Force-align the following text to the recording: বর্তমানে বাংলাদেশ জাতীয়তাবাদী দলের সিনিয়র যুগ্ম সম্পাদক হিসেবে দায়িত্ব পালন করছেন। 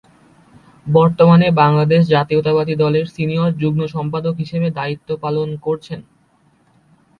বর্তমানে 0.87 1.47
বাংলাদেশ 1.61 2.01
জাতীয়তাবাদী 2.07 2.75
দলের 2.75 3.05
সিনিয়র 3.07 3.51
যুগ্ম 3.53 3.81
সম্পাদক 3.87 4.35
হিসেবে 4.35 4.67
দায়িত্ব 4.71 5.09
পালন 5.23 5.49
করছেন। 5.65 5.99